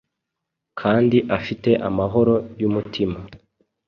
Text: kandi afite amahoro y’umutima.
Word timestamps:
kandi 0.79 1.17
afite 1.37 1.69
amahoro 1.87 2.33
y’umutima. 2.59 3.17